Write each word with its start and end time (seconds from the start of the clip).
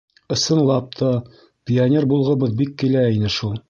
Ысынлап 0.35 0.89
та, 1.03 1.11
пионер 1.69 2.11
булғыбыҙ 2.15 2.61
бик 2.63 2.77
килә 2.85 3.09
ине 3.19 3.37
шул. 3.41 3.59